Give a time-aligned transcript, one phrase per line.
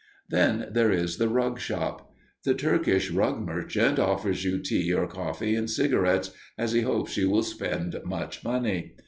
[0.29, 2.11] Then there is the rug shop.
[2.43, 7.29] The Turkish rug merchant offers you tea or coffee and cigarettes, as he hopes you
[7.29, 8.95] will spend much money.